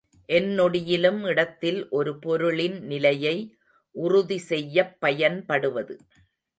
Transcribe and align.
எந்நொடியிலும் 0.29 1.27
இடத்தில் 1.27 1.89
ஒரு 1.89 2.19
பொருளின் 2.19 2.79
நிலையை 2.85 3.35
உறுதி 3.95 4.37
செய்யப் 4.37 4.95
பயன்படுவது. 4.99 5.95